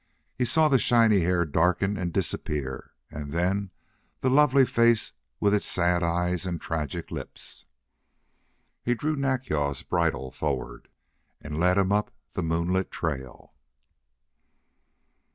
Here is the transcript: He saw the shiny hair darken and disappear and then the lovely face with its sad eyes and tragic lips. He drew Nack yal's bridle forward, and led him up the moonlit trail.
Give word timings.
He 0.35 0.45
saw 0.45 0.67
the 0.67 0.79
shiny 0.79 1.19
hair 1.19 1.45
darken 1.45 1.95
and 1.95 2.11
disappear 2.11 2.93
and 3.11 3.31
then 3.31 3.69
the 4.21 4.31
lovely 4.31 4.65
face 4.65 5.13
with 5.39 5.53
its 5.53 5.67
sad 5.67 6.01
eyes 6.01 6.43
and 6.43 6.59
tragic 6.59 7.11
lips. 7.11 7.65
He 8.83 8.95
drew 8.95 9.15
Nack 9.15 9.47
yal's 9.47 9.83
bridle 9.83 10.31
forward, 10.31 10.87
and 11.39 11.59
led 11.59 11.77
him 11.77 11.91
up 11.91 12.09
the 12.31 12.41
moonlit 12.41 12.89
trail. 12.89 13.53